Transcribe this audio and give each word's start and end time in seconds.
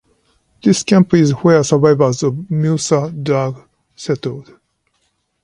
This 0.63 0.81
camp 0.81 1.13
is 1.13 1.29
where 1.43 1.63
survivors 1.63 2.23
of 2.23 2.49
Musa 2.49 3.11
Dagh 3.11 3.67
settled. 3.95 4.57